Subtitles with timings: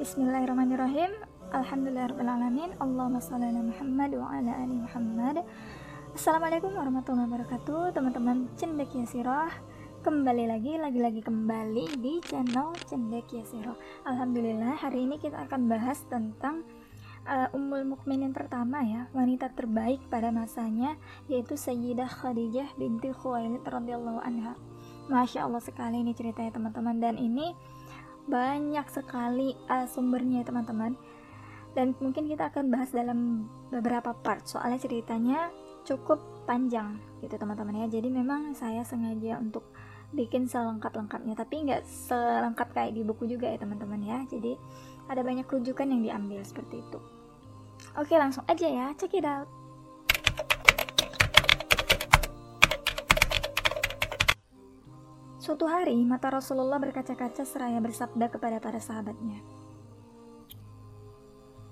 [0.00, 1.12] Bismillahirrahmanirrahim.
[1.52, 2.72] Alhamdulillahirrahmanirrahim.
[2.80, 5.44] Allahumma salli ala Muhammad wa ala ali Muhammad.
[6.16, 9.52] Assalamualaikum warahmatullahi wabarakatuh, teman-teman cendekia sirah.
[10.00, 13.76] Kembali lagi, lagi-lagi kembali di channel cendekia sirah.
[14.08, 16.64] Alhamdulillah, hari ini kita akan bahas tentang
[17.28, 20.96] uh, Ummul Mukminin pertama ya, wanita terbaik pada masanya
[21.28, 24.56] yaitu Sayyidah Khadijah binti Khuwailid radhiyallahu anha.
[25.12, 27.52] Masya Allah sekali ini ceritanya teman-teman dan ini
[28.30, 30.94] banyak sekali uh, sumbernya teman-teman.
[31.70, 34.46] Dan mungkin kita akan bahas dalam beberapa part.
[34.46, 35.50] Soalnya ceritanya
[35.86, 38.00] cukup panjang gitu teman-teman ya.
[38.00, 39.66] Jadi memang saya sengaja untuk
[40.10, 41.34] bikin selengkap-lengkapnya.
[41.38, 44.18] Tapi nggak selengkap kayak di buku juga ya teman-teman ya.
[44.26, 44.54] Jadi
[45.06, 46.98] ada banyak rujukan yang diambil seperti itu.
[47.98, 48.86] Oke langsung aja ya.
[48.98, 49.60] Check it out
[55.50, 59.42] Suatu hari, mata Rasulullah berkaca-kaca seraya bersabda kepada para sahabatnya,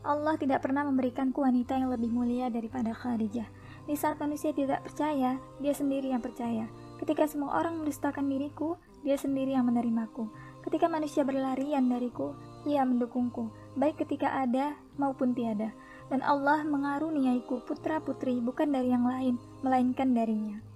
[0.02, 3.46] Allah tidak pernah memberikanku wanita yang lebih mulia daripada Khadijah.
[3.86, 6.66] Di saat manusia tidak percaya, dia sendiri yang percaya.
[6.98, 8.74] Ketika semua orang mendustakan diriku,
[9.06, 10.26] dia sendiri yang menerimaku.
[10.66, 12.34] Ketika manusia berlarian dariku,
[12.66, 13.46] ia mendukungku,
[13.78, 15.70] baik ketika ada maupun tiada.
[16.10, 20.67] Dan Allah mengaruniaiku putra-putri bukan dari yang lain, melainkan darinya.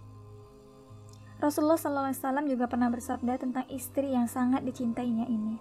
[1.42, 5.58] Rasulullah SAW juga pernah bersabda tentang istri yang sangat dicintainya ini.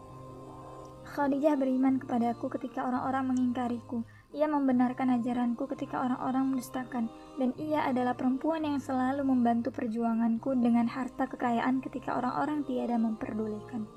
[1.09, 4.05] Khadijah beriman kepadaku ketika orang-orang mengingkariku.
[4.31, 10.85] Ia membenarkan ajaranku ketika orang-orang mendustakan, dan ia adalah perempuan yang selalu membantu perjuanganku dengan
[10.87, 13.89] harta kekayaan ketika orang-orang tiada memperdulikan.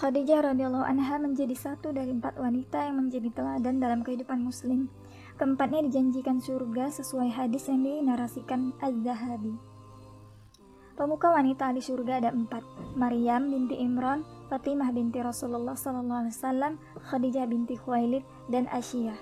[0.00, 4.88] Khadijah radhiyallahu anha menjadi satu dari empat wanita yang menjadi teladan dalam kehidupan muslim.
[5.36, 9.69] Keempatnya dijanjikan surga sesuai hadis yang dinarasikan Az-Zahabi.
[11.00, 12.60] Pemuka wanita di surga ada empat,
[12.92, 14.20] Maryam binti Imran,
[14.52, 16.76] Fatimah binti Rasulullah SAW,
[17.08, 18.20] Khadijah binti Khuwailid,
[18.52, 19.16] dan Asyiyah.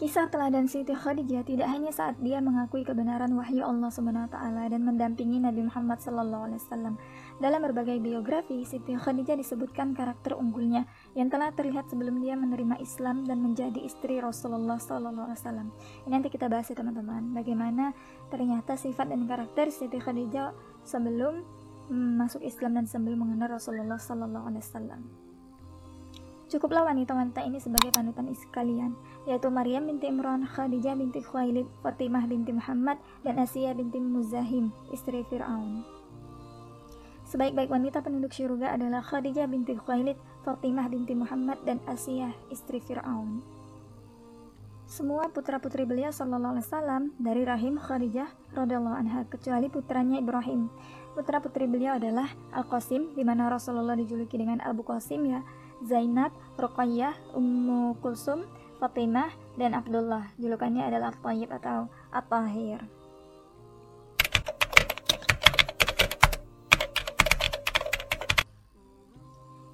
[0.00, 4.32] Kisah teladan Siti Khadijah tidak hanya saat dia mengakui kebenaran wahyu Allah SWT
[4.72, 6.96] dan mendampingi Nabi Muhammad SAW,
[7.36, 13.28] dalam berbagai biografi, Siti Khadijah disebutkan karakter unggulnya yang telah terlihat sebelum dia menerima Islam
[13.28, 15.68] dan menjadi istri Rasulullah SAW.
[16.08, 17.92] Ini nanti kita bahas ya teman-teman, bagaimana
[18.32, 20.56] ternyata sifat dan karakter Siti Khadijah
[20.88, 21.44] sebelum
[21.92, 25.26] masuk Islam dan sebelum mengenal Rasulullah SAW.
[26.46, 28.94] Cukuplah wanita-wanita ini sebagai panutan sekalian,
[29.26, 35.26] yaitu Maryam binti Imran, Khadijah binti Khuwailid, Fatimah binti Muhammad, dan Asia binti Muzahim, istri
[35.26, 35.95] Fir'aun.
[37.26, 40.14] Sebaik-baik wanita penduduk surga adalah Khadijah binti Khuwailid,
[40.46, 43.42] Fatimah binti Muhammad, dan Asiyah, istri Fir'aun.
[44.86, 50.70] Semua putra-putri beliau sallallahu alaihi wasallam dari rahim Khadijah radhiyallahu anha kecuali putranya Ibrahim.
[51.18, 55.42] Putra-putri beliau adalah Al-Qasim di mana Rasulullah dijuluki dengan Abu Qasim ya,
[55.82, 58.46] Zainab, Ruqayyah, Ummu Kulsum,
[58.78, 60.30] Fatimah, dan Abdullah.
[60.38, 62.86] Julukannya adalah At-Tayyib atau At-Tahir.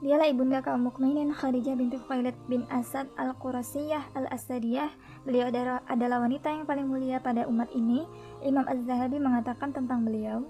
[0.02, 4.90] Dialah ibunda kaum mukminin Khadijah binti Khuwailid bin Asad al-Qurasiyah al-Asadiyah.
[5.22, 5.46] Beliau
[5.86, 8.02] adalah wanita yang paling mulia pada umat ini.
[8.42, 10.42] Imam Az-Zahabi mengatakan tentang beliau,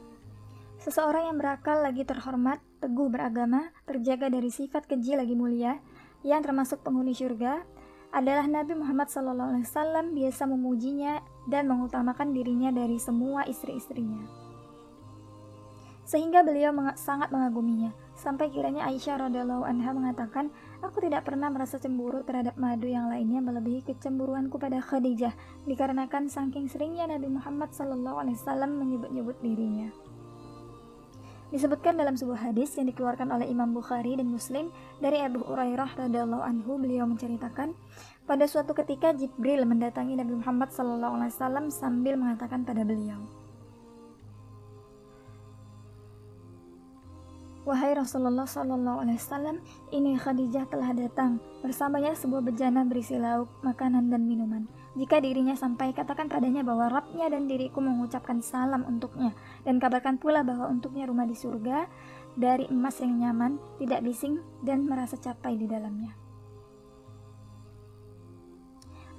[0.81, 5.85] Seseorang yang berakal lagi terhormat, teguh beragama, terjaga dari sifat keji lagi mulia,
[6.25, 7.61] yang termasuk penghuni surga,
[8.09, 14.25] adalah Nabi Muhammad SAW biasa memujinya dan mengutamakan dirinya dari semua istri-istrinya.
[16.09, 17.93] Sehingga beliau sangat mengaguminya.
[18.23, 23.43] Sampai kiranya Aisyah radhiallahu anha mengatakan, Aku tidak pernah merasa cemburu terhadap madu yang lainnya
[23.43, 25.35] melebihi kecemburuanku pada Khadijah,
[25.67, 29.91] dikarenakan saking seringnya Nabi Muhammad Sallallahu Alaihi Wasallam menyebut-nyebut dirinya.
[31.51, 34.71] Disebutkan dalam sebuah hadis yang dikeluarkan oleh Imam Bukhari dan Muslim
[35.03, 37.75] dari Abu Hurairah radhiallahu anhu beliau menceritakan
[38.23, 43.42] pada suatu ketika Jibril mendatangi Nabi Muhammad sallallahu alaihi wasallam sambil mengatakan pada beliau
[47.63, 49.63] Wahai Rasulullah Sallallahu Alaihi Wasallam,
[49.95, 51.39] ini Khadijah telah datang.
[51.63, 54.67] Bersamanya sebuah bejana berisi lauk, makanan dan minuman.
[54.99, 59.31] Jika dirinya sampai, katakan padanya bahwa Rabnya dan diriku mengucapkan salam untuknya,
[59.63, 61.87] dan kabarkan pula bahwa untuknya rumah di surga
[62.35, 66.19] dari emas yang nyaman, tidak bising, dan merasa capai di dalamnya.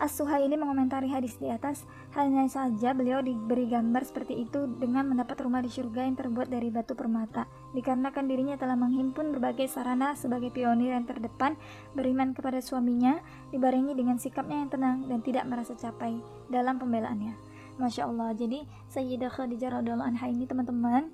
[0.04, 5.66] As-Suhaili mengomentari hadis di atas, hanya saja beliau diberi gambar seperti itu dengan mendapat rumah
[5.66, 7.50] di surga yang terbuat dari batu permata.
[7.74, 11.58] Dikarenakan dirinya telah menghimpun berbagai sarana sebagai pionir yang terdepan,
[11.98, 13.18] beriman kepada suaminya,
[13.50, 16.22] dibarengi dengan sikapnya yang tenang dan tidak merasa capai
[16.54, 17.34] dalam pembelaannya.
[17.82, 18.62] Masya Allah, jadi
[18.94, 21.10] Sayyidah Khadijah radhiallahu anha ini teman-teman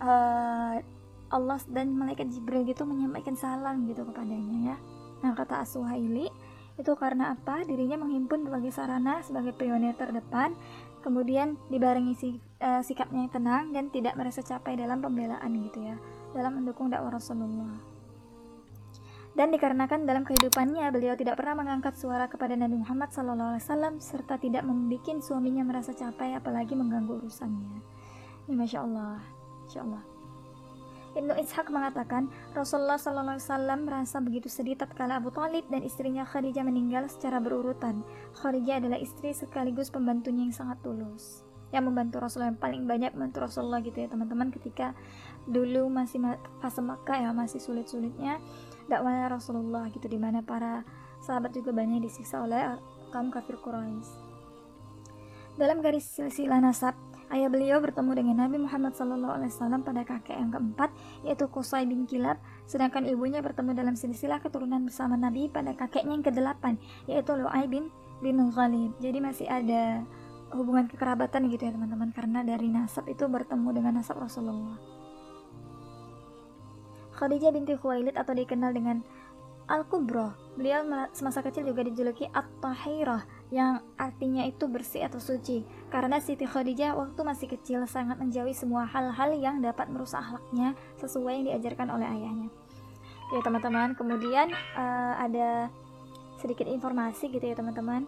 [0.00, 0.80] uh,
[1.30, 4.76] Allah dan malaikat Jibril gitu menyampaikan salam gitu kepadanya ya
[5.20, 6.32] nah kata As-Suhaili
[6.78, 10.54] itu karena apa dirinya menghimpun berbagai sarana sebagai pionir terdepan
[11.00, 12.28] kemudian dibarengi si,
[12.60, 15.96] uh, sikapnya yang tenang dan tidak merasa capek dalam pembelaan gitu ya
[16.36, 17.90] dalam mendukung dakwah Rasulullah
[19.38, 24.66] dan dikarenakan dalam kehidupannya beliau tidak pernah mengangkat suara kepada Nabi Muhammad SAW serta tidak
[24.66, 27.78] membuat suaminya merasa capek apalagi mengganggu urusannya.
[28.50, 29.22] Ini masya Allah,
[29.64, 30.09] masya Allah.
[31.10, 37.10] Ibnu Ishaq mengatakan Rasulullah SAW merasa begitu sedih tatkala Abu Talib dan istrinya Khadijah meninggal
[37.10, 38.06] secara berurutan.
[38.38, 43.46] Khadijah adalah istri sekaligus pembantunya yang sangat tulus yang membantu Rasulullah yang paling banyak membantu
[43.46, 44.90] Rasulullah gitu ya teman-teman ketika
[45.46, 46.18] dulu masih
[46.58, 48.42] fase Makkah ya masih sulit-sulitnya
[48.90, 50.82] dakwah Rasulullah gitu di mana para
[51.22, 52.74] sahabat juga banyak disiksa oleh
[53.14, 54.10] kaum kafir Quraisy.
[55.58, 56.96] Dalam garis silsilah nasab
[57.30, 60.90] Ayah beliau bertemu dengan Nabi Muhammad SAW pada kakek yang keempat,
[61.22, 66.26] yaitu Qusay bin Kilab, sedangkan ibunya bertemu dalam silsilah keturunan bersama Nabi pada kakeknya yang
[66.26, 66.74] kedelapan,
[67.06, 67.86] yaitu Lu'ay bin
[68.18, 68.98] bin Ghalib.
[68.98, 70.02] Jadi masih ada
[70.50, 74.74] hubungan kekerabatan gitu ya teman-teman, karena dari nasab itu bertemu dengan nasab Rasulullah.
[77.14, 79.06] Khadijah binti Khuwailid atau dikenal dengan
[79.70, 80.34] Al-Kubro.
[80.58, 80.82] Beliau
[81.14, 85.66] semasa kecil juga dijuluki At-Tahirah yang artinya itu bersih atau suci.
[85.90, 91.42] Karena Siti Khadijah waktu masih kecil sangat menjauhi semua hal-hal yang dapat merusak akhlaknya sesuai
[91.42, 92.48] yang diajarkan oleh ayahnya.
[93.30, 95.70] Ya teman-teman kemudian uh, ada
[96.38, 98.06] sedikit informasi gitu ya teman-teman.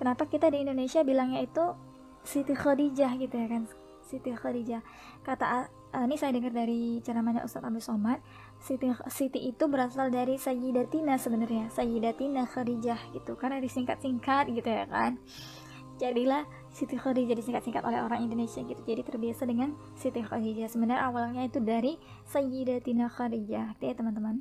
[0.00, 1.64] Kenapa kita di Indonesia bilangnya itu
[2.24, 3.68] Siti Khadijah gitu ya kan?
[4.04, 4.80] Siti Khadijah.
[5.24, 8.18] Kata uh, ini saya dengar dari ceramahnya Ustadz Abdul Somad
[8.64, 13.36] Siti, Siti itu berasal dari Sayyidatina sebenarnya Sayyidatina Khadijah gitu.
[13.36, 15.20] Karena disingkat-singkat gitu ya kan.
[16.00, 18.80] Jadilah Siti Khadijah disingkat-singkat oleh orang Indonesia gitu.
[18.88, 20.72] Jadi terbiasa dengan Siti Khadijah.
[20.72, 23.76] Sebenarnya awalnya itu dari Sayyidatina Khadijah.
[23.76, 24.40] Ya teman-teman.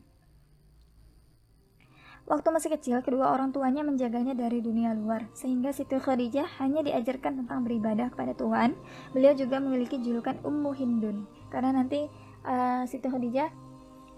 [2.24, 7.44] Waktu masih kecil, kedua orang tuanya menjaganya dari dunia luar, sehingga Siti Khadijah hanya diajarkan
[7.44, 8.80] tentang beribadah kepada Tuhan.
[9.12, 12.08] Beliau juga memiliki julukan Ummu Hindun, karena nanti
[12.48, 13.52] uh, Siti Khadijah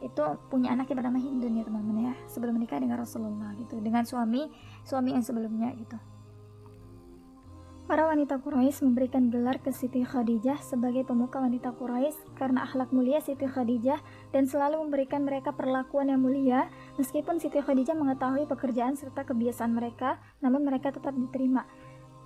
[0.04, 2.14] itu punya anak yang bernama Hindun ya teman-teman ya.
[2.28, 3.80] Sebelum menikah dengan Rasulullah gitu.
[3.80, 4.48] Dengan suami
[4.84, 5.96] suami yang sebelumnya gitu.
[7.86, 13.22] Para wanita Quraisy memberikan gelar ke Siti Khadijah sebagai pemuka wanita Quraisy karena akhlak mulia
[13.22, 14.02] Siti Khadijah
[14.34, 16.66] dan selalu memberikan mereka perlakuan yang mulia.
[16.98, 21.62] Meskipun Siti Khadijah mengetahui pekerjaan serta kebiasaan mereka namun mereka tetap diterima.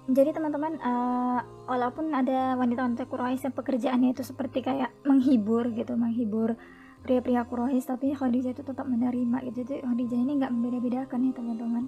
[0.07, 6.55] Jadi teman-teman uh, walaupun ada wanita-wanita Quraisy yang pekerjaannya itu seperti kayak menghibur gitu, menghibur
[7.01, 11.85] pria-pria Quraisy tapi Khadijah itu tetap menerima gitu jadi Khadijah ini nggak membeda-bedakan ya teman-teman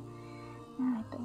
[0.80, 1.22] nah itu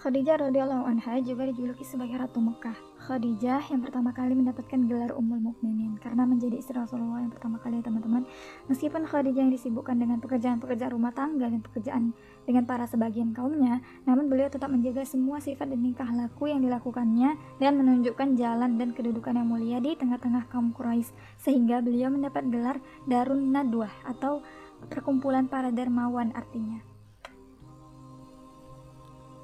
[0.00, 2.72] Khadijah radhiyallahu anha juga dijuluki sebagai Ratu Mekah.
[3.04, 7.76] Khadijah yang pertama kali mendapatkan gelar Ummul Mukminin karena menjadi istri Rasulullah yang pertama kali
[7.76, 8.24] ya teman-teman.
[8.72, 12.16] Meskipun Khadijah yang disibukkan dengan pekerjaan-pekerjaan rumah tangga dan pekerjaan
[12.50, 17.38] dengan para sebagian kaumnya, namun beliau tetap menjaga semua sifat dan tingkah laku yang dilakukannya
[17.62, 22.82] dan menunjukkan jalan dan kedudukan yang mulia di tengah-tengah kaum Quraisy sehingga beliau mendapat gelar
[23.06, 24.42] Darun Nadwah atau
[24.90, 26.82] perkumpulan para dermawan artinya.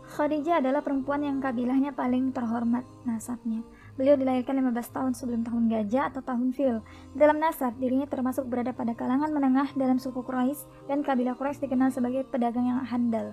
[0.07, 3.63] Khadijah adalah perempuan yang kabilahnya paling terhormat nasabnya.
[3.97, 6.85] Beliau dilahirkan 15 tahun sebelum tahun gajah atau tahun fil.
[7.17, 11.89] Dalam nasab, dirinya termasuk berada pada kalangan menengah dalam suku Quraisy dan kabilah Quraisy dikenal
[11.89, 13.33] sebagai pedagang yang handal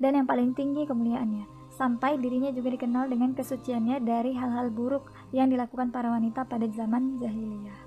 [0.00, 1.44] dan yang paling tinggi kemuliaannya.
[1.76, 7.20] Sampai dirinya juga dikenal dengan kesuciannya dari hal-hal buruk yang dilakukan para wanita pada zaman
[7.20, 7.78] jahiliyah.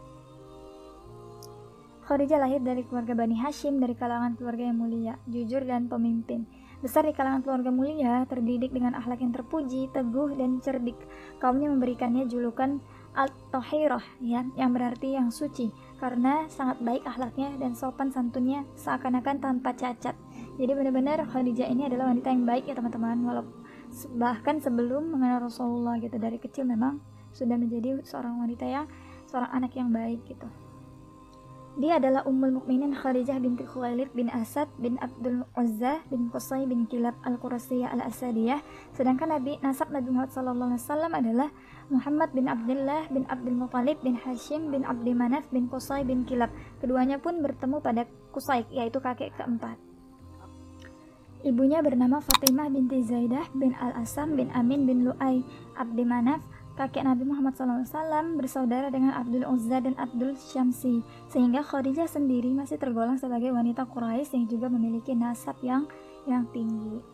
[2.05, 6.43] Khadijah lahir dari keluarga Bani Hashim dari kalangan keluarga yang mulia, jujur dan pemimpin.
[6.81, 10.97] Besar di kalangan keluarga mulia, terdidik dengan akhlak yang terpuji, teguh, dan cerdik.
[11.37, 12.81] Kaumnya memberikannya julukan
[13.13, 15.69] Al-Tahirah, ya, yang berarti yang suci,
[16.01, 20.17] karena sangat baik akhlaknya dan sopan santunnya seakan-akan tanpa cacat.
[20.57, 23.55] Jadi benar-benar Khadijah ini adalah wanita yang baik ya teman-teman, walaupun
[24.17, 27.03] bahkan sebelum mengenal Rasulullah gitu dari kecil memang
[27.35, 28.85] sudah menjadi seorang wanita yang
[29.27, 30.47] seorang anak yang baik gitu.
[31.79, 36.83] Dia adalah Ummul Mukminin Khadijah binti Khuwailid bin Asad bin Abdul Uzza bin Qusay bin
[36.83, 38.59] Kilab Al-Qurasiyah Al-Asadiyah.
[38.91, 41.49] Sedangkan Nabi nasab Nabi Muhammad sallallahu alaihi wasallam adalah
[41.87, 46.51] Muhammad bin Abdullah bin Abdul Muthalib bin Hashim bin Abdi Manaf bin Qusay bin Kilab.
[46.83, 48.03] Keduanya pun bertemu pada
[48.35, 49.79] Qusay yaitu kakek keempat.
[51.41, 55.41] Ibunya bernama Fatimah binti Zaidah bin Al-Asam bin Amin bin Lu'ay
[55.79, 56.43] Abdi Manaf
[56.79, 62.79] kakek Nabi Muhammad SAW bersaudara dengan Abdul Uzza dan Abdul Syamsi, sehingga Khadijah sendiri masih
[62.79, 65.85] tergolong sebagai wanita Quraisy yang juga memiliki nasab yang
[66.23, 67.10] yang tinggi.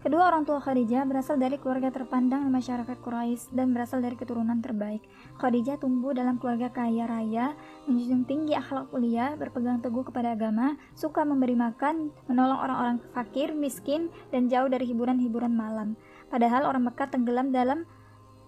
[0.00, 4.56] Kedua orang tua Khadijah berasal dari keluarga terpandang di masyarakat Quraisy dan berasal dari keturunan
[4.64, 5.04] terbaik.
[5.36, 7.52] Khadijah tumbuh dalam keluarga kaya raya,
[7.84, 14.08] menjunjung tinggi akhlak mulia, berpegang teguh kepada agama, suka memberi makan, menolong orang-orang fakir, miskin,
[14.32, 16.00] dan jauh dari hiburan-hiburan malam.
[16.32, 17.84] Padahal orang Mekah tenggelam dalam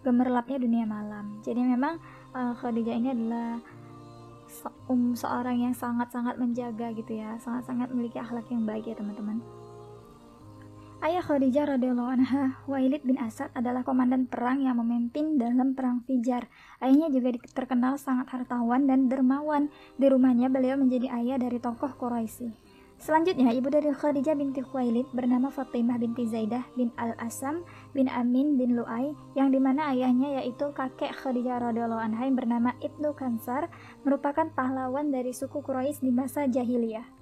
[0.08, 1.36] gemerlapnya dunia malam.
[1.44, 2.00] Jadi memang
[2.32, 3.60] uh, Khadijah ini adalah
[4.88, 9.61] um, seorang yang sangat-sangat menjaga gitu ya, sangat-sangat memiliki akhlak yang baik ya teman-teman.
[11.02, 16.46] Ayah Khadijah radhiyallahu anha, Wailid bin Asad adalah komandan perang yang memimpin dalam perang Fijar.
[16.78, 19.66] Ayahnya juga terkenal sangat hartawan dan dermawan.
[19.98, 22.54] Di rumahnya beliau menjadi ayah dari tokoh Quraisy.
[23.02, 27.66] Selanjutnya, ibu dari Khadijah binti Khuwailid bernama Fatimah binti Zaidah bin Al-Asam
[27.98, 32.78] bin Amin bin Lu'ay, yang di mana ayahnya yaitu kakek Khadijah radhiyallahu anha yang bernama
[32.78, 33.66] Ibnu Kansar,
[34.06, 37.21] merupakan pahlawan dari suku Quraisy di masa jahiliyah.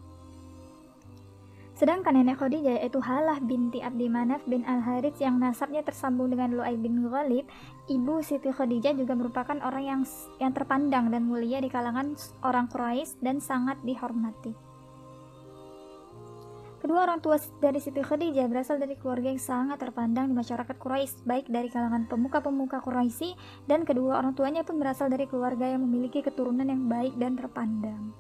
[1.81, 6.77] Sedangkan nenek Khadijah yaitu Halah binti Abdi Manaf bin Al-Harith yang nasabnya tersambung dengan Lu'ay
[6.77, 7.49] bin Ghalib,
[7.89, 10.03] ibu Siti Khadijah juga merupakan orang yang
[10.37, 14.53] yang terpandang dan mulia di kalangan orang Quraisy dan sangat dihormati.
[16.85, 21.25] Kedua orang tua dari Siti Khadijah berasal dari keluarga yang sangat terpandang di masyarakat Quraisy,
[21.25, 23.33] baik dari kalangan pemuka-pemuka Quraisy
[23.65, 28.13] dan kedua orang tuanya pun berasal dari keluarga yang memiliki keturunan yang baik dan terpandang.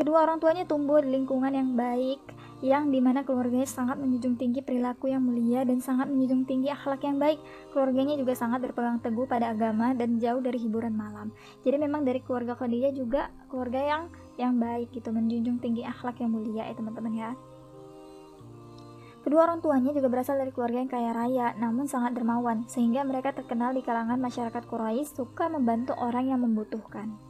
[0.00, 2.24] Kedua orang tuanya tumbuh di lingkungan yang baik,
[2.64, 7.04] yang di mana keluarganya sangat menjunjung tinggi perilaku yang mulia dan sangat menjunjung tinggi akhlak
[7.04, 7.36] yang baik.
[7.76, 11.36] Keluarganya juga sangat berpegang teguh pada agama dan jauh dari hiburan malam.
[11.68, 14.02] Jadi memang dari keluarga Khadijah juga keluarga yang
[14.40, 17.30] yang baik gitu, menjunjung tinggi akhlak yang mulia ya teman-teman ya.
[19.20, 23.36] Kedua orang tuanya juga berasal dari keluarga yang kaya raya, namun sangat dermawan, sehingga mereka
[23.36, 27.29] terkenal di kalangan masyarakat Quraisy suka membantu orang yang membutuhkan.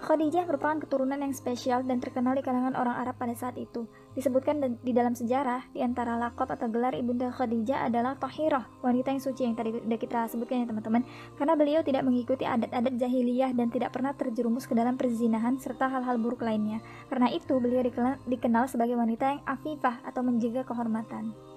[0.00, 3.84] Khadijah merupakan keturunan yang spesial dan terkenal di kalangan orang Arab pada saat itu.
[4.16, 9.20] Disebutkan di dalam sejarah, di antara lakop atau gelar ibunda Khadijah adalah Tahirah, wanita yang
[9.20, 11.04] suci yang tadi sudah kita sebutkan ya teman-teman.
[11.36, 16.16] Karena beliau tidak mengikuti adat-adat jahiliyah dan tidak pernah terjerumus ke dalam perzinahan serta hal-hal
[16.16, 16.80] buruk lainnya.
[17.12, 21.49] Karena itu beliau dikenal, dikenal sebagai wanita yang afifah atau menjaga kehormatan.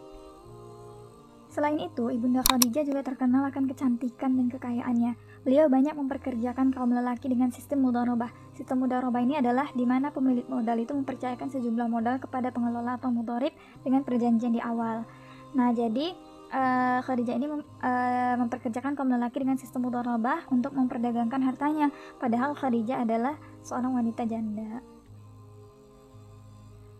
[1.53, 5.13] Selain itu, Ibunda Khadijah juga terkenal akan kecantikan dan kekayaannya.
[5.45, 8.33] Beliau banyak memperkerjakan kaum lelaki dengan sistem mudharabah.
[8.57, 13.13] Sistem mudharabah ini adalah di mana pemilik modal itu mempercayakan sejumlah modal kepada pengelola atau
[13.13, 13.53] mudharib
[13.85, 15.05] dengan perjanjian di awal.
[15.53, 16.17] Nah, jadi
[16.49, 21.93] uh, Khadijah ini mem, uh, memperkerjakan kaum lelaki dengan sistem mudharabah untuk memperdagangkan hartanya.
[22.17, 24.81] Padahal Khadijah adalah seorang wanita janda.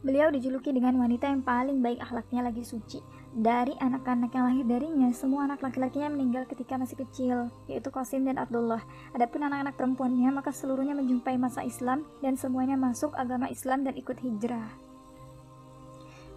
[0.06, 5.10] Beliau dijuluki dengan wanita yang paling baik akhlaknya lagi suci dari anak-anak yang lahir darinya,
[5.10, 8.86] semua anak laki-lakinya meninggal ketika masih kecil, yaitu Qasim dan Abdullah.
[9.18, 14.22] Adapun anak-anak perempuannya, maka seluruhnya menjumpai masa Islam dan semuanya masuk agama Islam dan ikut
[14.22, 14.70] hijrah.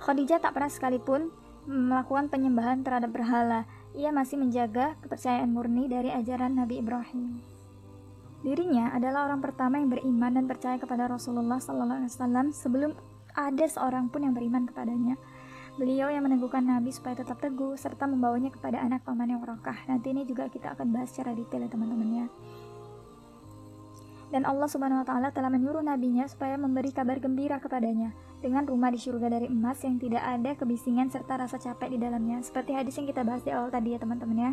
[0.00, 1.28] Khadijah tak pernah sekalipun
[1.68, 3.68] melakukan penyembahan terhadap berhala.
[3.92, 7.44] Ia masih menjaga kepercayaan murni dari ajaran Nabi Ibrahim.
[8.40, 12.96] Dirinya adalah orang pertama yang beriman dan percaya kepada Rasulullah SAW sebelum
[13.36, 15.20] ada seorang pun yang beriman kepadanya.
[15.76, 19.76] Beliau yang meneguhkan Nabi supaya tetap teguh serta membawanya kepada anak paman yang rokah.
[19.84, 22.26] Nanti ini juga kita akan bahas secara detail ya teman-teman ya.
[24.32, 28.88] Dan Allah Subhanahu wa taala telah menyuruh nabinya supaya memberi kabar gembira kepadanya dengan rumah
[28.88, 32.40] di surga dari emas yang tidak ada kebisingan serta rasa capek di dalamnya.
[32.40, 34.52] Seperti hadis yang kita bahas di awal tadi ya teman-teman ya.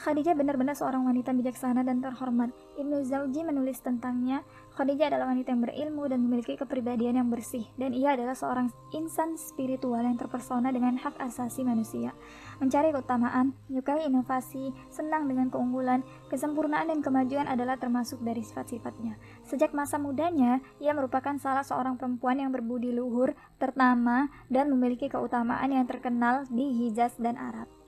[0.00, 2.48] Khadijah benar-benar seorang wanita bijaksana dan terhormat.
[2.80, 4.40] Ibnu Zawji menulis tentangnya,
[4.72, 9.36] Khadijah adalah wanita yang berilmu dan memiliki kepribadian yang bersih, dan ia adalah seorang insan
[9.36, 12.16] spiritual yang terpersona dengan hak asasi manusia.
[12.64, 16.00] Mencari keutamaan, menyukai inovasi, senang dengan keunggulan,
[16.32, 19.20] kesempurnaan dan kemajuan adalah termasuk dari sifat-sifatnya.
[19.44, 25.68] Sejak masa mudanya, ia merupakan salah seorang perempuan yang berbudi luhur, tertama, dan memiliki keutamaan
[25.68, 27.79] yang terkenal di Hijaz dan Arab.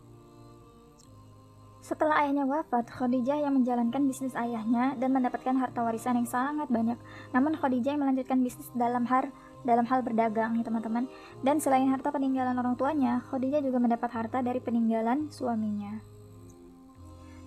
[1.83, 6.95] Setelah ayahnya wafat, Khadijah yang menjalankan bisnis ayahnya dan mendapatkan harta warisan yang sangat banyak.
[7.35, 9.35] Namun Khadijah yang melanjutkan bisnis dalam hal
[9.67, 11.11] dalam hal berdagang ya teman-teman.
[11.43, 16.12] Dan selain harta peninggalan orang tuanya, Khadijah juga mendapat harta dari peninggalan suaminya.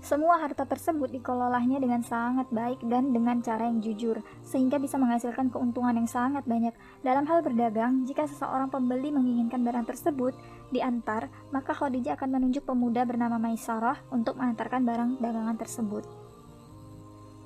[0.05, 5.49] Semua harta tersebut dikelolanya dengan sangat baik dan dengan cara yang jujur, sehingga bisa menghasilkan
[5.49, 6.77] keuntungan yang sangat banyak.
[7.01, 10.37] Dalam hal berdagang, jika seseorang pembeli menginginkan barang tersebut
[10.69, 16.24] diantar, maka Khadijah akan menunjuk pemuda bernama Maisarah untuk mengantarkan barang dagangan tersebut.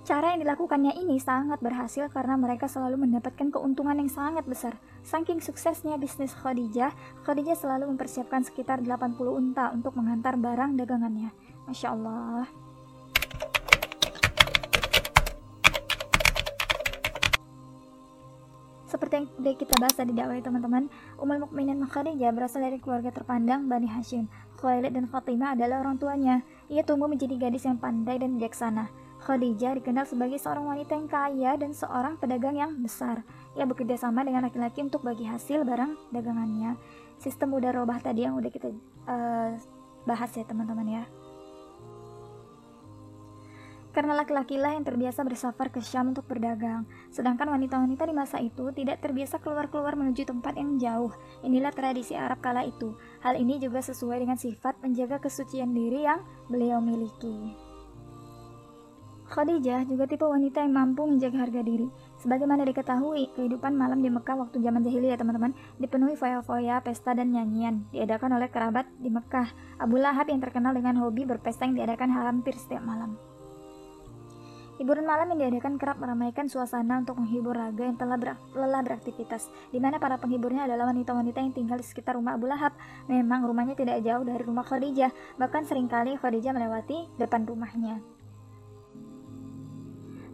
[0.10, 4.74] Cara yang dilakukannya ini sangat berhasil karena mereka selalu mendapatkan keuntungan yang sangat besar.
[5.06, 6.89] Saking suksesnya bisnis Khadijah,
[7.30, 11.30] Khadijah selalu mempersiapkan sekitar 80 unta untuk mengantar barang dagangannya.
[11.70, 12.50] Masya Allah.
[18.89, 19.30] Seperti yang
[19.62, 20.89] kita bahas tadi dakwah teman-teman,
[21.22, 24.25] Ummul Mukminin Khadijah berasal dari keluarga terpandang Bani Hashim.
[24.58, 26.42] Khalid dan Fatimah adalah orang tuanya.
[26.66, 28.89] Ia tumbuh menjadi gadis yang pandai dan bijaksana.
[29.20, 33.28] Khadijah dikenal sebagai seorang wanita yang kaya dan seorang pedagang yang besar.
[33.60, 36.80] Ia bekerja sama dengan laki-laki untuk bagi hasil barang dagangannya.
[37.20, 38.72] Sistem udah robah tadi yang udah kita
[39.12, 39.60] uh,
[40.08, 41.04] bahas ya teman-teman ya.
[43.90, 48.70] Karena laki-laki lah yang terbiasa bersafar ke Syam untuk berdagang, sedangkan wanita-wanita di masa itu
[48.70, 51.12] tidak terbiasa keluar-keluar menuju tempat yang jauh.
[51.42, 52.94] Inilah tradisi Arab kala itu.
[53.26, 57.69] Hal ini juga sesuai dengan sifat menjaga kesucian diri yang beliau miliki.
[59.30, 61.86] Khadijah juga tipe wanita yang mampu menjaga harga diri.
[62.18, 67.86] Sebagaimana diketahui, kehidupan malam di Mekah waktu zaman jahiliyah teman-teman dipenuhi foya-foya, pesta dan nyanyian
[67.94, 69.54] diadakan oleh kerabat di Mekah.
[69.78, 73.22] Abu Lahab yang terkenal dengan hobi berpesta yang diadakan hampir setiap malam.
[74.82, 79.52] Hiburan malam yang diadakan kerap meramaikan suasana untuk menghibur raga yang telah ber lelah beraktivitas,
[79.70, 82.74] di mana para penghiburnya adalah wanita-wanita yang tinggal di sekitar rumah Abu Lahab.
[83.12, 88.19] Memang rumahnya tidak jauh dari rumah Khadijah, bahkan sering kali Khadijah melewati depan rumahnya.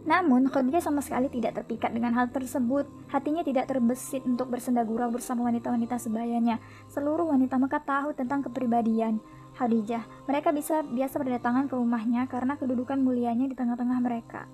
[0.06, 2.86] Namun, Khadijah sama sekali tidak terpikat dengan hal tersebut.
[3.10, 6.62] Hatinya tidak terbesit untuk bersenda gurau bersama wanita-wanita sebayanya.
[6.86, 9.18] Seluruh wanita Mekah tahu tentang kepribadian
[9.58, 10.06] Khadijah.
[10.30, 14.46] Mereka bisa biasa berdatangan ke rumahnya karena kedudukan mulianya di tengah-tengah mereka.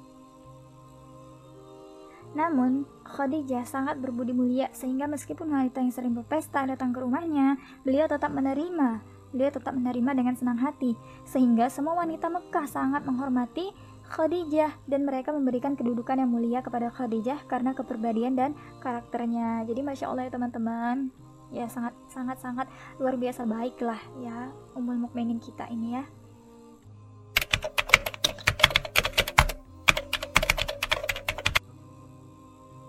[2.33, 8.09] Namun, Khadijah sangat berbudi mulia sehingga meskipun wanita yang sering berpesta datang ke rumahnya, beliau
[8.09, 9.05] tetap menerima.
[9.33, 10.93] Beliau tetap menerima dengan senang hati,
[11.25, 13.73] sehingga semua wanita Mekah sangat menghormati
[14.13, 18.53] Khadijah dan mereka memberikan kedudukan yang mulia kepada Khadijah karena kepribadian dan
[18.85, 19.65] karakternya.
[19.65, 21.09] Jadi masya Allah ya teman-teman
[21.53, 22.67] ya sangat sangat sangat
[22.97, 26.05] luar biasa baik lah ya umul mukminin kita ini ya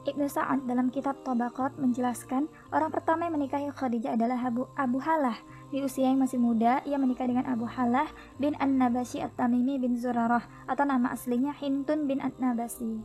[0.03, 5.39] Ibnu Sa'ad dalam kitab Tabaqat menjelaskan orang pertama yang menikahi Khadijah adalah Abu, Abu Halah.
[5.71, 10.43] Di usia yang masih muda, ia menikah dengan Abu Halah bin An-Nabashi At-Tamimi bin Zurarah
[10.67, 12.99] atau nama aslinya Hintun bin An-Nabasi.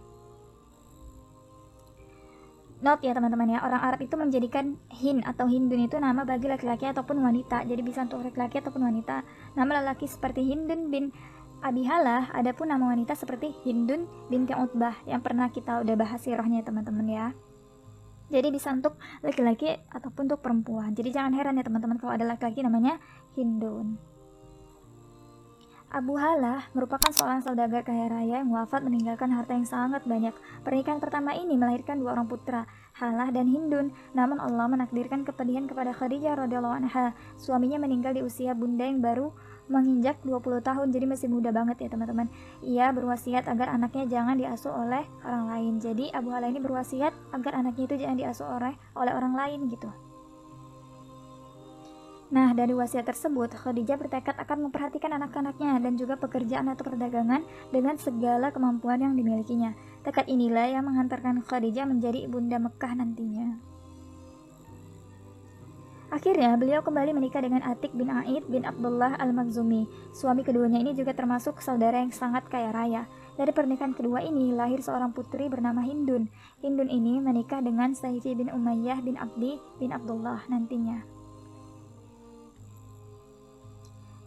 [2.79, 6.87] Note ya teman-teman ya, orang Arab itu menjadikan Hin atau Hindun itu nama bagi laki-laki
[6.87, 7.67] ataupun wanita.
[7.67, 9.27] Jadi bisa untuk laki-laki ataupun wanita.
[9.59, 11.11] Nama laki seperti Hindun bin
[11.59, 17.07] Abihalah, adapun nama wanita seperti Hindun binti Utbah yang pernah kita udah bahas sirahnya teman-teman
[17.11, 17.27] ya.
[18.31, 18.95] Jadi bisa untuk
[19.27, 20.95] laki-laki ataupun untuk perempuan.
[20.95, 23.03] Jadi jangan heran ya teman-teman kalau ada laki-laki namanya
[23.35, 23.99] Hindun.
[25.89, 30.37] Abu Halah merupakan seorang saudagar kaya raya yang wafat meninggalkan harta yang sangat banyak.
[30.61, 33.97] Pernikahan pertama ini melahirkan dua orang putra, Halah dan Hindun.
[34.13, 37.17] Namun Allah menakdirkan kepedihan kepada Khadijah radhiyallahu anha.
[37.41, 39.33] Suaminya meninggal di usia bunda yang baru
[39.69, 42.27] menginjak 20 tahun, jadi masih muda banget ya teman-teman.
[42.65, 45.73] Ia berwasiat agar anaknya jangan diasuh oleh orang lain.
[45.79, 49.89] Jadi Abu Halah ini berwasiat agar anaknya itu jangan diasuh oleh oleh orang lain gitu.
[52.29, 57.41] Nah, dari wasiat tersebut, Khadijah bertekad akan memperhatikan anak-anaknya dan juga pekerjaan atau perdagangan
[57.73, 59.73] dengan segala kemampuan yang dimilikinya.
[60.05, 63.78] Tekad inilah yang menghantarkan Khadijah menjadi ibunda Mekah nantinya.
[66.09, 69.85] Akhirnya, beliau kembali menikah dengan Atik bin Aid bin Abdullah al-Makhzumi.
[70.17, 73.05] Suami keduanya ini juga termasuk saudara yang sangat kaya raya.
[73.37, 76.33] Dari pernikahan kedua ini lahir seorang putri bernama Hindun.
[76.65, 81.05] Hindun ini menikah dengan Saifi bin Umayyah bin Abdi bin Abdullah nantinya.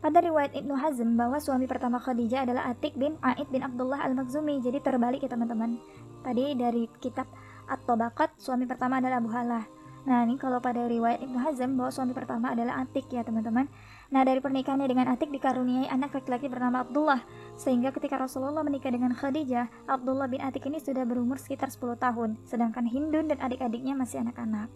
[0.06, 4.62] Pada riwayat Ibnu Hazm bahwa suami pertama Khadijah adalah Atik bin Aid bin Abdullah al-Makhzumi.
[4.62, 5.82] Jadi terbalik ya teman-teman.
[6.22, 7.26] Tadi dari kitab
[7.66, 9.81] At-Tabaqat suami pertama adalah Abu Halah.
[10.02, 13.70] Nah ini kalau pada riwayat Ibnu Hazm bahwa suami pertama adalah Atik ya teman-teman.
[14.10, 17.22] Nah dari pernikahannya dengan Atik dikaruniai anak laki-laki bernama Abdullah.
[17.54, 22.42] Sehingga ketika Rasulullah menikah dengan Khadijah, Abdullah bin Atik ini sudah berumur sekitar 10 tahun.
[22.50, 24.74] Sedangkan Hindun dan adik-adiknya masih anak-anak.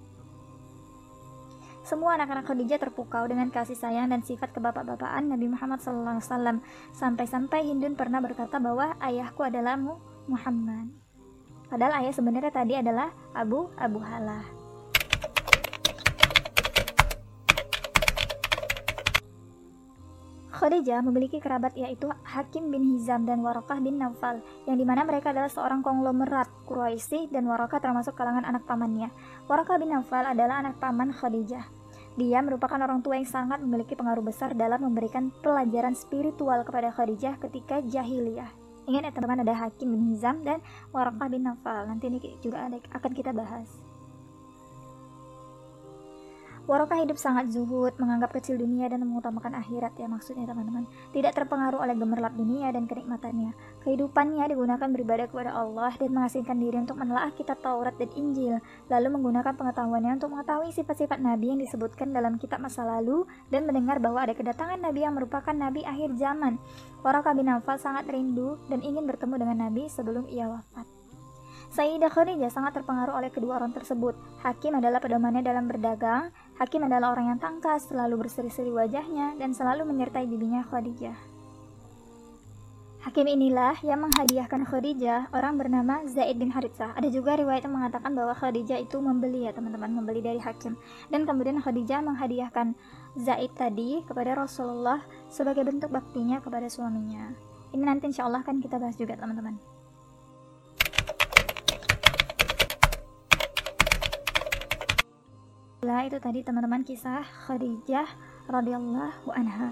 [1.85, 6.61] Semua anak-anak Khadijah terpukau dengan kasih sayang dan sifat kebapak-bapaan Nabi Muhammad SAW.
[6.93, 9.77] Sampai-sampai Hindun pernah berkata bahwa ayahku adalah
[10.25, 10.89] Muhammad.
[11.69, 14.64] Padahal ayah sebenarnya tadi adalah Abu Abu Halah.
[20.55, 25.35] Khadijah memiliki kerabat yaitu Hakim bin Hizam dan Warakah bin Naufal, yang di mana mereka
[25.35, 29.11] adalah seorang konglomerat Quraisy dan Warakah termasuk kalangan anak pamannya.
[29.51, 31.67] Warakah bin Naufal adalah anak paman Khadijah.
[32.15, 37.35] Dia merupakan orang tua yang sangat memiliki pengaruh besar dalam memberikan pelajaran spiritual kepada Khadijah
[37.43, 38.47] ketika jahiliyah.
[38.87, 40.63] Ingat ya teman-teman ada Hakim bin Hizam dan
[40.95, 41.83] Warakah bin Naufal.
[41.83, 43.84] Nanti ini juga ada, akan kita bahas.
[46.65, 50.89] Waroka hidup sangat zuhud, menganggap kecil dunia dan mengutamakan akhirat ya maksudnya teman-teman.
[51.13, 53.53] Tidak terpengaruh oleh gemerlap dunia dan kenikmatannya.
[53.85, 58.57] Kehidupannya digunakan beribadah kepada Allah dan mengasingkan diri untuk menelaah kitab Taurat dan Injil,
[58.89, 64.01] lalu menggunakan pengetahuannya untuk mengetahui sifat-sifat Nabi yang disebutkan dalam kitab masa lalu dan mendengar
[64.01, 66.57] bahwa ada kedatangan Nabi yang merupakan Nabi akhir zaman.
[67.05, 70.89] Waroka bin Nawfal sangat rindu dan ingin bertemu dengan Nabi sebelum ia wafat.
[71.75, 74.15] Sayyidah Khadijah sangat terpengaruh oleh kedua orang tersebut.
[74.39, 79.83] Hakim adalah pedomannya dalam berdagang, Hakim adalah orang yang tangkas, selalu berseri-seri wajahnya, dan selalu
[79.83, 81.35] menyertai bibinya Khadijah.
[83.05, 86.97] Hakim inilah yang menghadiahkan Khadijah orang bernama Zaid bin Haritsah.
[86.97, 90.73] Ada juga riwayat yang mengatakan bahwa Khadijah itu membeli ya teman-teman, membeli dari Hakim.
[91.13, 92.73] Dan kemudian Khadijah menghadiahkan
[93.19, 97.29] Zaid tadi kepada Rasulullah sebagai bentuk baktinya kepada suaminya.
[97.77, 99.74] Ini nanti insya Allah kan kita bahas juga teman-teman.
[106.03, 108.09] Itu tadi teman-teman kisah Khadijah
[108.51, 109.71] radhiyallahu anha.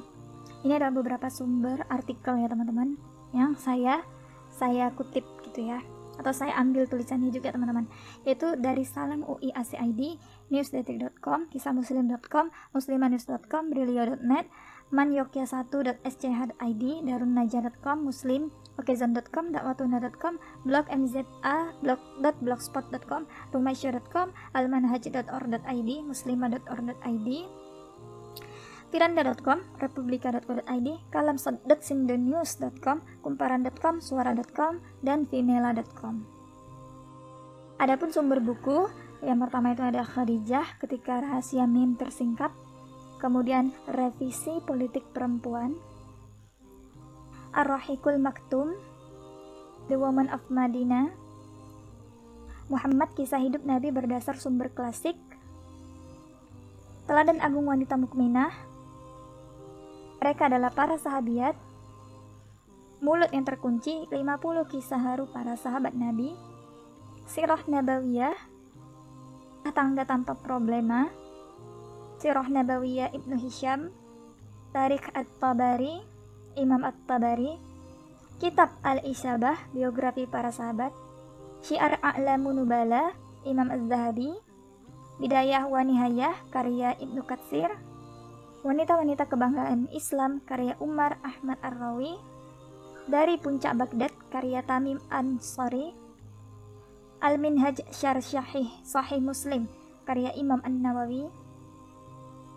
[0.63, 2.95] Ini adalah beberapa sumber artikel ya teman-teman
[3.35, 3.99] yang saya
[4.47, 5.83] saya kutip gitu ya
[6.13, 7.89] atau saya ambil tulisannya juga teman-teman
[8.21, 10.21] yaitu dari Salam UI ACID
[10.53, 14.45] newsdetik.com kisahmuslim.com muslimanews.com brilio.net
[14.93, 21.25] manyokya1.sch.id darunnaja.com muslim okezon.com dakwatuna.com blog mza
[21.81, 23.21] blog.blogspot.com
[23.53, 27.29] rumaisya.com almanhaj.or.id muslima.or.id
[28.93, 36.21] Tiranda.com, republika.co.id, kalamsod.sindonews.com, kumparan.com, suara.com, dan vimela.com.
[37.81, 38.85] Adapun sumber buku,
[39.25, 42.53] yang pertama itu ada Khadijah ketika rahasia mim tersingkap,
[43.23, 45.79] kemudian revisi politik perempuan,
[47.55, 48.75] Ar-Rahikul Maktum,
[49.87, 51.07] The Woman of Madinah,
[52.67, 55.15] Muhammad kisah hidup Nabi berdasar sumber klasik,
[57.07, 58.51] Teladan Agung Wanita Mukminah,
[60.19, 61.55] mereka adalah para sahabiat,
[62.99, 66.35] mulut yang terkunci, 50 kisah haru para sahabat Nabi,
[67.23, 68.35] sirah nabawiyah,
[69.71, 71.22] tangga tanpa problema,
[72.23, 73.91] sirah nabawiyah Ibnu Hisham,
[74.71, 75.99] Tarik At-Tabari,
[76.55, 77.59] Imam At-Tabari,
[78.39, 80.95] Kitab Al-Isabah, biografi para sahabat,
[81.59, 83.11] Syiar A'lamu Nubala,
[83.43, 84.31] Imam Az-Zahabi,
[85.19, 87.67] Bidayah wa Nihayah, karya Ibnu Katsir,
[88.63, 92.15] Wanita-wanita kebanggaan Islam karya Umar Ahmad Ar-Rawi
[93.11, 95.91] dari Puncak Baghdad karya Tamim Ansari
[97.19, 99.67] Al-Minhaj Syar Syahih Sahih Muslim
[100.07, 101.27] karya Imam An-Nawawi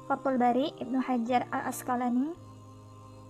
[0.07, 2.33] Fathul Bari Ibnu Hajar Al-Asqalani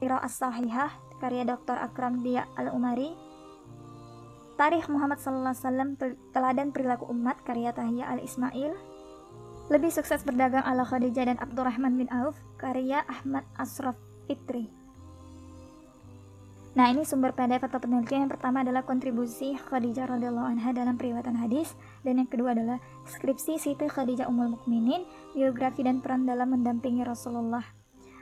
[0.00, 1.76] Tiro As-Sahihah karya Dr.
[1.80, 3.16] Akram Dia Al-Umari
[4.60, 5.90] Tarikh Muhammad Sallallahu Alaihi Wasallam
[6.32, 8.96] Teladan Perilaku Umat karya Tahiyya Al-Ismail
[9.66, 13.98] lebih sukses berdagang ala Khadijah dan Abdurrahman bin Auf, karya Ahmad Asraf
[14.30, 14.70] Fitri.
[16.76, 21.32] Nah, ini sumber PDF atau penelitian yang pertama adalah kontribusi Khadijah radhiyallahu anha dalam periwatan
[21.32, 21.72] hadis
[22.04, 22.76] dan yang kedua adalah
[23.08, 27.64] skripsi Siti Khadijah Ummul Mukminin, biografi dan peran dalam mendampingi Rasulullah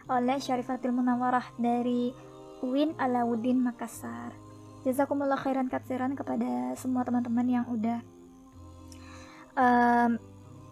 [0.07, 2.15] oleh Syarifatil Munawwarah dari
[2.63, 4.31] Win Alauddin Makassar.
[4.87, 7.99] Jazakumullah khairan katsiran kepada semua teman-teman yang udah
[9.59, 10.15] um,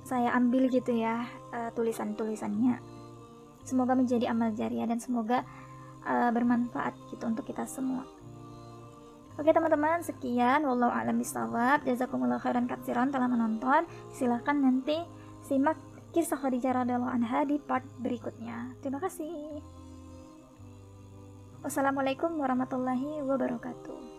[0.07, 2.79] saya ambil gitu ya uh, tulisan-tulisannya.
[3.67, 5.43] Semoga menjadi amal jariah dan semoga
[6.07, 8.05] uh, bermanfaat gitu untuk kita semua.
[9.41, 11.89] Oke teman-teman, sekian wallahu a'lam bishawab.
[11.89, 13.89] Jazakumullah khairan katsiran telah menonton.
[14.13, 15.01] Silahkan nanti
[15.41, 15.81] simak
[16.13, 18.77] kisah Khadijah radhiyallahu anha di part berikutnya.
[18.85, 19.65] Terima kasih.
[21.65, 24.12] Wassalamualaikum warahmatullahi wabarakatuh.